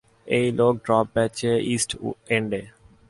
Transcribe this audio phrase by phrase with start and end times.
[0.27, 1.91] ঐ লোক ড্রপ বেচে, ইস্ট
[2.35, 2.61] এন্ডে।